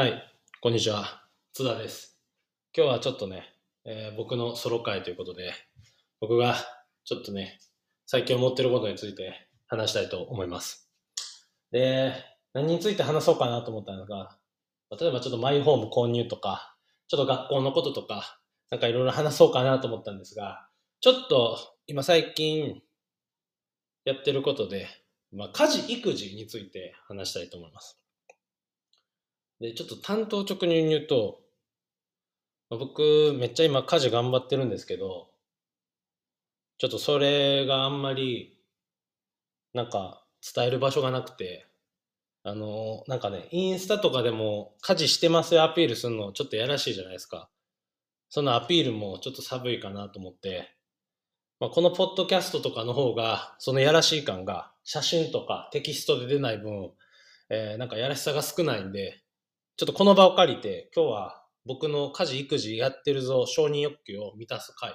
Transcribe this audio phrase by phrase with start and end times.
[0.00, 0.24] はい、
[0.62, 1.26] こんにちは。
[1.52, 2.18] 津田です。
[2.74, 3.44] 今日はちょっとね、
[3.84, 5.52] えー僕のソロ会ということで、
[6.22, 6.56] 僕が
[7.04, 7.58] ちょっとね、
[8.06, 10.90] 最近思ってることについて話したいと思います。
[11.70, 12.14] で、
[12.54, 14.38] 何について話そうかなと思ったのが、
[14.98, 16.74] 例えばちょっとマイホーム購入とか、
[17.06, 20.66] ちょっと学校のこととか、なんかいろいろ話そうかなと思ったんですが、
[21.02, 22.80] ちょっと今最近
[24.06, 24.88] やってることで、
[25.30, 27.99] まあ、家事育児について話したいと思います。
[29.60, 31.40] で、ちょっと担当直入に言うと、
[32.70, 35.30] まあ僕、めっちゃ今家事頑張ってるんですけど、
[36.78, 38.58] ちょっとそれがあんまり、
[39.74, 40.24] なんか
[40.54, 41.66] 伝える場所がなくて、
[42.42, 47.50] あの、なんかね、インスタとかでも家事してますよアピールするのちょっとやらしいじゃないですか。
[48.30, 50.74] そのアピールもちょっと寒いかなと思って、
[51.58, 56.92] まあ、このポッドキャストとかの方が、そのやらしい感が写真とかテキストで出ない分、
[57.50, 59.22] えーなんかやらしさが少ないんで、
[59.80, 64.94] ちょっとこの場を借りて、今日は僕の家事育児やってるぞ承認欲求を満たす回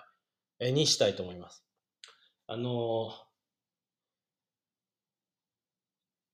[0.59, 1.65] えにしたいと思います。
[2.45, 2.71] あのー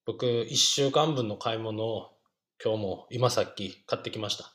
[0.05, 2.09] 僕、1週間分の買い物を
[2.61, 4.53] 今日も今さっき買ってきました。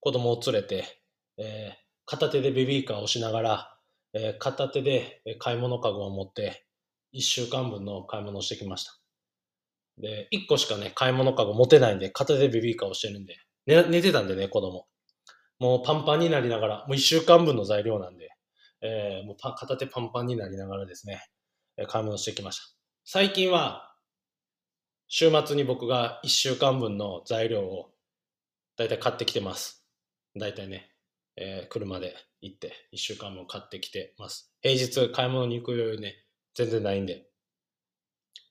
[0.00, 0.84] 子供を連れて、
[1.38, 3.78] えー片手でベビーカーをしながら、
[4.12, 6.66] えー片手でえ買い物かごを持って、
[7.14, 9.01] 1週間分の買い物をしてきました。
[9.98, 14.86] で、1個しかね、買い物かご持てないんで、片手でベビーカーをしてるんで、寝寝てたんでね、子供。
[15.58, 18.30] もうパンパンになりながら、もう1週間分の材料なんで、
[18.80, 21.22] えーもうパ片手パンパンになりながらですね、
[21.88, 22.64] 買い物してきました。
[23.04, 23.94] 最近は、
[25.08, 27.92] 週末に僕が1週間分の材料を
[28.76, 29.86] だいたい買ってきてます。
[30.36, 30.90] だいたいね、
[31.36, 34.52] えー車で行って1週間分買ってきてます。
[34.62, 36.14] 平日買い物に行く余裕ね、
[36.54, 37.26] 全然ないんで、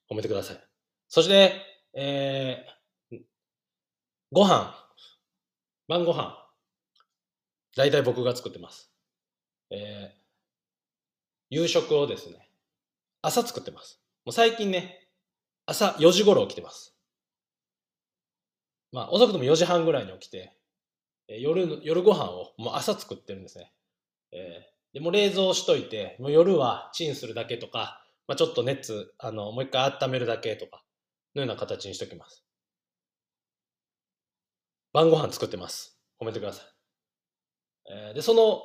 [0.10, 0.71] 褒めてください。
[1.14, 1.62] そして、
[1.94, 3.18] えー
[4.32, 4.74] ご飯、
[5.90, 6.38] 晩ご飯、
[7.76, 8.94] だいたい僕が作ってます。
[9.72, 10.22] えー
[11.50, 12.50] 夕食をですね、
[13.22, 14.02] 朝作ってます。
[14.24, 15.06] もう最近ね、
[15.66, 16.96] 朝4時頃起きてます。
[18.94, 20.56] まあ、遅くとも4時半ぐらいに起きて、
[21.28, 23.74] えー夜、夜ご飯をもう朝作ってるんですね。
[24.32, 30.84] えーでも冷蔵しといて、もう夜はチンするだけとか、まあ、ちょっと熱、あの、もう一回温めるだけとか、
[31.36, 32.46] のような形にしときます。
[34.94, 36.00] 晩ご飯作ってます。
[36.20, 36.66] 褒めてください。
[37.90, 38.62] えーで、その、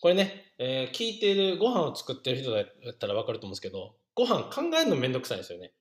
[0.00, 5.72] これね、えー聞いているご飯を作ってる人だったらわかると思うんですけど、ご飯考えるのめんどくさいですよね。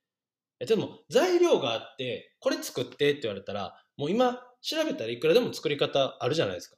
[0.60, 6.78] でも、材料があって、これ作ってって言われたら、もう今調べたらいくらでも作り方あるじゃないですか。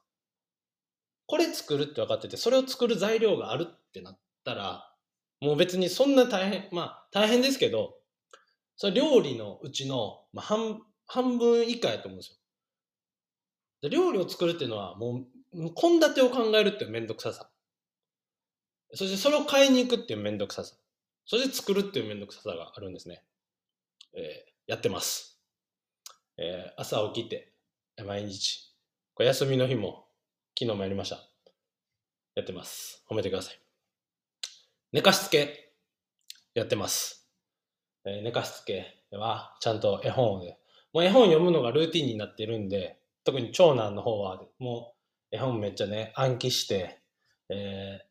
[1.28, 4.92] これ作るって分かってて、それを作る材料があるってなったら、
[5.42, 7.97] もう別にそんな大変、まあ大変ですけど、
[8.78, 12.38] それ料理のうちの、まあ、半半分以下やと思うんですよ。
[13.82, 17.50] で料理を作るっていうのはもう、献立を考えるっていうめんどくささ。
[18.94, 20.76] そしてそれを買いに行くっていうめんどくささ。
[21.26, 23.24] そして作るっていうめんどくささがあるんですね。
[24.14, 25.40] えーやってます。
[26.38, 27.54] えー朝起きて、
[28.06, 28.74] 毎日。
[29.14, 30.08] これ休みの日も、
[30.60, 31.18] 昨日もやりました。
[32.36, 33.04] やってます。
[33.10, 33.60] 褒めてください。
[34.92, 35.72] 寝かしつけ、
[36.54, 37.17] やってます。
[38.08, 40.58] えー寝かしつけは、ちゃんと絵本をね、
[40.94, 44.94] もう絵本読むのがルーティンになってるんで、特に長男の方は、も
[45.32, 47.02] う絵本めっちゃね、暗記して、
[47.50, 48.08] えー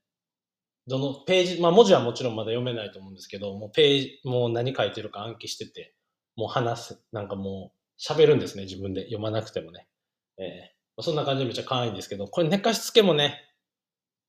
[0.88, 5.96] どのページ、まあ文字はもちろんまだ読めないと思うんですけど、もうページ、もう何書いてるか暗記してて、
[6.36, 9.88] もう話す、なんかもう喋るんですね、自分で読まなくてもね。
[10.38, 13.52] えーそんな感じでめっちゃ可愛いんですけど、これ寝かしつけもね、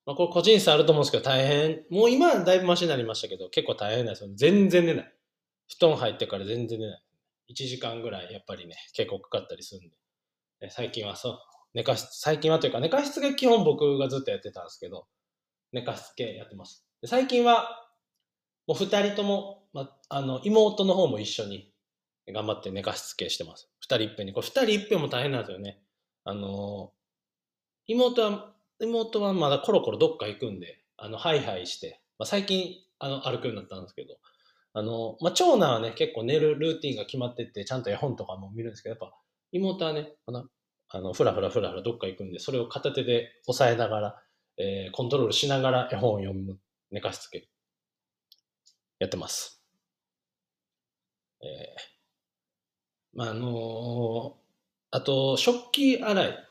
[0.05, 4.29] ま、これ個人差あると思うんですけど大変、もう今はだいぶマシになりましたけど、結構大変なんですよ。
[4.35, 5.16] 全然寝ない。
[5.67, 7.03] 布団入ってから全然寝ない。
[7.49, 9.95] 1時間ぐらいやっぱりね、結構かかったりするんで。
[10.61, 11.39] え最近はそう、
[11.73, 15.07] 寝かし、最近はというか寝かしつけ基本僕がずっとやってたんですけど、
[15.71, 16.85] 寝かしつけやってます。
[17.01, 17.87] で最近は、
[18.65, 21.71] もう二人とも、ま、あの、妹の方も一緒に
[22.27, 23.69] 頑張って寝かしつけしてます。
[23.79, 24.33] 二人いっぺんに。
[24.33, 25.81] これ二人いっぺんも大変なんですよね。
[26.25, 26.91] あの、
[27.85, 34.17] 妹は、妹はまだコロコロどっか行くんで、あの、ハイハイして、まあ、最近、あの、歩くようになったんですけど、
[34.77, 39.17] あの、まあ、長男はね、結構寝るルーティンが決まってて、ちゃんと絵本とかも見るんですけど、やっぱ、
[39.51, 40.45] 妹はね、あの、
[40.89, 44.15] あのふらふらふらふらどっか行くんで、それを片手で押さえながら、
[44.57, 46.59] えーコントロールしながら絵本を読む、
[46.91, 47.49] 寝かしつける。
[48.99, 49.63] やってます。
[51.41, 51.97] えー
[53.17, 54.37] まあ、あの
[54.91, 56.47] あと、食器洗い。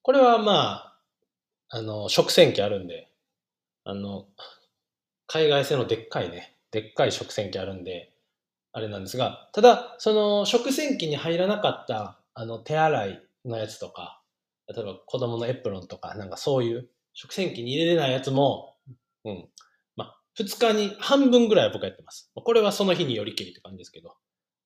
[0.00, 1.00] これはまあ、
[1.68, 3.12] あの、食洗機あるんで、
[3.84, 4.28] あの、
[5.26, 8.12] 海外製のでっかいね、でっかい食洗機あるんで、
[8.72, 14.22] あれなんですが、ただ、その食洗機に入らなかった、あの、手洗いのやつとか、
[14.68, 18.76] 例えば子供のエプロンとか、なんかそういう食洗機に入れれないやつも、
[19.24, 19.48] うん。
[19.96, 22.30] まあ、2日に半分ぐらいは僕はやってます。
[22.34, 24.16] これはその日によりきりって感じですけど、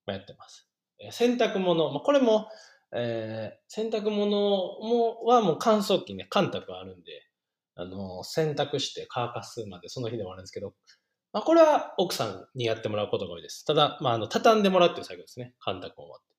[0.06, 0.68] まあ、やってます。
[1.00, 2.48] え洗濯物、まあ、これも、
[2.94, 7.26] えー、洗濯物もはもう乾燥機ね、乾濯があるんで、
[7.74, 10.74] あの、洗濯して乾かすまでその日で終わるんですけど、
[11.32, 13.64] まあ、これは奥さんにやってもらうことが多いです。
[13.64, 15.54] ただ、まあ、あの、畳んでもらうっていう作業ですね。
[15.60, 16.34] 乾濯終わって。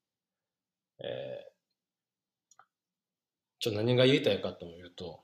[1.05, 2.61] えー、
[3.59, 5.23] ちょっと何が言いたいかというと、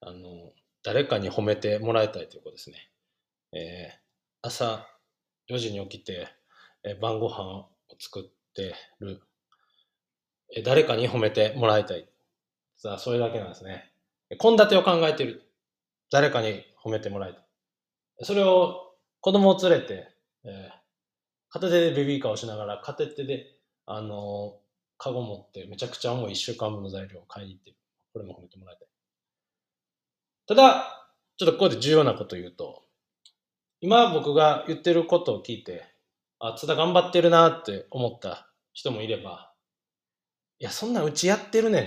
[0.00, 0.52] あの、
[0.82, 2.90] 誰かに褒めてもらいたいということですね。
[3.52, 3.98] えー、
[4.40, 4.86] 朝
[5.50, 6.28] 4時に起きて、
[6.82, 7.68] えー、晩ご飯を
[7.98, 9.20] 作ってる、
[10.56, 12.08] えー、誰かに褒めてもらいたい。
[12.78, 13.92] さあ、それだけなんですね。
[14.40, 15.42] 献立を考えてる。
[16.10, 17.41] 誰かに褒めてもらいたい。
[18.22, 20.08] それを子供を連れて、
[20.44, 20.72] えー、
[21.50, 23.46] 片手でベビーカーをしながら、片手で、
[23.86, 24.62] あのー、
[24.98, 27.74] カゴ持ってめちゃくちゃ重い一週間分の材料を買いに行って。
[28.12, 28.88] これも褒めてもらいたい。
[30.46, 31.08] ただ、
[31.38, 32.84] ちょっとここで重要なこと言うと、
[33.80, 35.82] 今僕が言ってることを聞いて、
[36.38, 39.52] あ、津田頑張ってるなって思った人もいれば、
[40.58, 41.86] いや、そんなうちやってるねんっ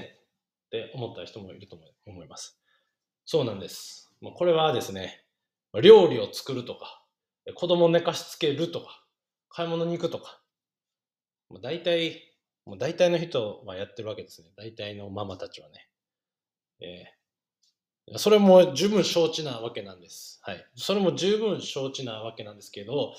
[0.72, 2.60] て思った人もいると思います。
[3.26, 4.12] そうなんです。
[4.22, 5.25] もうこれはですね、
[5.82, 7.04] 料理を作るとか、
[7.56, 9.06] 子供を寝かしつけるとか、
[9.50, 10.42] 買い物に行くとか、
[11.50, 12.22] もう大体、
[12.66, 14.50] もう大体の人はやってるわけですね。
[14.58, 15.88] 大体のママたちはね。
[16.82, 20.40] えー、それも十分承知なわけなんです。
[20.44, 20.66] はい。
[20.76, 23.14] それも十分承知なわけなんですけど、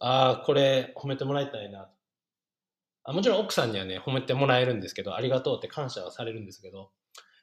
[0.00, 1.90] ああ、これ褒めてもらいたいな。
[3.04, 6.90] あもちろん奥さんにはね、褒めてもらえるんですけど、ありがとうって感謝はされるんですけど、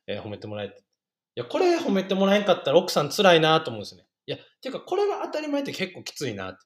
[0.08, 0.80] えー、褒めてもらえて。
[0.80, 0.82] い
[1.36, 4.06] や、これ褒めてもらえんかったら奥さん辛いなと思うんですね。
[4.28, 6.60] いや、ていうか、これが当たり前って結構きついなって。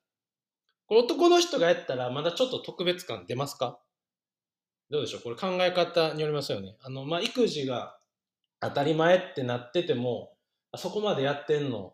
[0.87, 3.79] これ男の人がやったら、まだちょっと特別感出ますか？
[4.89, 5.21] どうでしょう？
[5.21, 6.77] これ考え方によりますよね。
[6.81, 7.97] あの、まあ、育児が
[8.59, 10.33] 当たり前ってなってても、
[10.71, 11.93] あそこまでやってんの、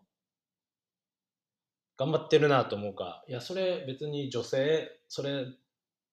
[1.98, 5.46] 頑張ってるなと思うか、いや、それ別に女性、それ、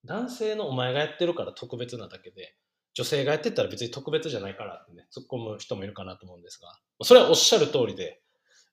[0.05, 2.55] 男性のお前がやってるから特別なだけで、
[2.93, 8.22] 女性がやってたら別に特別じゃないからってね、突っ込む人もいるかなと思うんですが、それはおっしゃる通りで、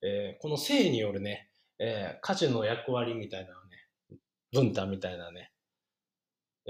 [0.02, 4.18] えー、この性によるね、えー、家事の役割みたいなね、
[4.52, 5.50] 分担みたいなね、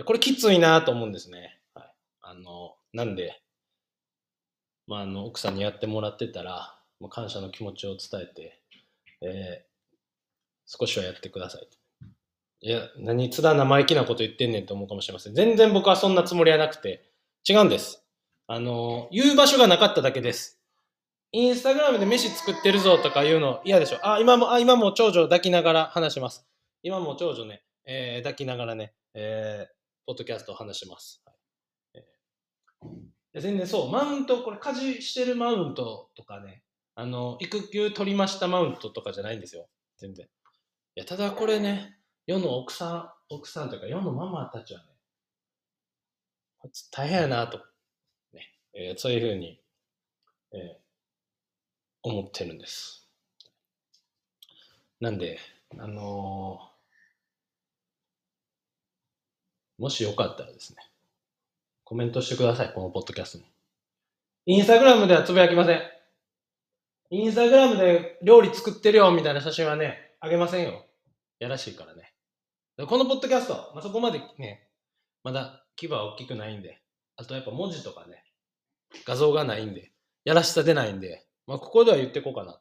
[0.04, 1.60] これきついなと思うんですね。
[1.74, 1.92] はい。
[2.22, 3.40] あの、なんで、
[4.86, 8.60] まあ、あの、奥さんにやってもらってたら、まあ、感謝の気持ちを伝えて、
[9.22, 11.68] えー、少しはやってください。
[12.62, 15.34] いや、何、津田生意気なこと言ってんねんと思うかもしれません。
[15.34, 17.10] 全然僕はそんなつもりはなくて、
[17.48, 18.04] 違うんです。
[18.46, 20.59] あの、言う場所がなかっただけです。
[21.32, 23.98] インスタグラムで飯作ってるぞとか言うの嫌でしょ。
[24.02, 26.44] あ、今も、あ、今も長女抱きながら話します。
[26.82, 29.72] 今も長女ね、えー、抱きながらね、えー、
[30.06, 31.22] ポッドキャストを話します。
[31.24, 31.36] はい
[33.34, 36.64] えー、全然そう、マウント、これ家事してるマウントとかね、
[36.96, 39.68] あの、育休取りましたマウントとかじゃないんですよ。
[39.98, 40.26] 全然。
[40.26, 40.28] い
[40.96, 41.96] や、ただこれね、
[42.26, 44.86] 世の奥さん、奥さんというか世のママたちはね、
[46.90, 47.58] 大変やなと、
[48.32, 49.62] ね、えー、そういうふうに、
[50.54, 50.89] えー
[52.02, 53.06] 思ってるんです。
[55.00, 55.38] なんで、
[55.78, 60.78] あのー、もしよかったらですね、
[61.84, 63.44] コメントしてください、このポッドキャストに。
[64.46, 65.80] インスタグラムではつぶやきません。
[67.10, 70.86] インスタグラムで料理作ってるよみたいな写真はね、あげませんよ。
[71.38, 72.12] やらしいからね。
[72.86, 74.68] このポッドキャスト、まあ、そこまでね、
[75.22, 76.80] まだ規模は大きくないんで、
[77.16, 78.24] あとやっぱ文字とかね、
[79.04, 79.92] 画像がないんで、
[80.24, 82.60] やらしさ出ないんで、まあ、ここでは言っていこうかな。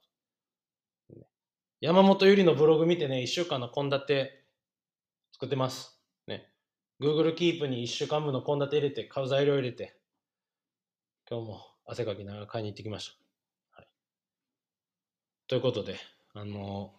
[1.81, 4.29] 山本ゆりのブログ見てね、1週間の献立
[5.31, 5.97] 作ってます。
[6.27, 6.51] ね。
[7.01, 9.97] Google Keep に1週間分の献立入れて、買う材料入れて、
[11.29, 13.15] 今日も汗かきながら買いに行ってきまし
[13.73, 13.79] た。
[13.79, 13.87] はい、
[15.47, 15.95] ということで、
[16.33, 16.93] あの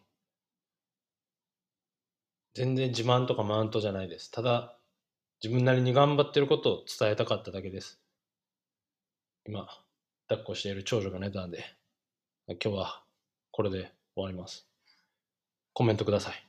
[2.55, 4.31] ー、全然自慢とかマウントじゃないです。
[4.31, 4.79] ただ、
[5.43, 8.01] 自分なりに頑張ってることを伝えたかっただけです。
[9.47, 9.69] 今、
[10.31, 11.65] 抱っこしている長女が寝たんで、
[12.47, 13.03] 今日は
[13.51, 14.65] これで終わります。
[15.73, 16.47] コメントください。